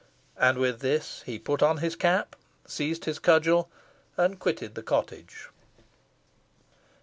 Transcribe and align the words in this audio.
And 0.39 0.57
with 0.57 0.79
this, 0.79 1.21
he 1.27 1.37
put 1.37 1.61
on 1.61 1.77
his 1.77 1.95
cap, 1.95 2.35
seized 2.65 3.05
his 3.05 3.19
cudgel, 3.19 3.69
and 4.17 4.39
quitted 4.39 4.73
the 4.73 4.81
cottage. 4.81 5.49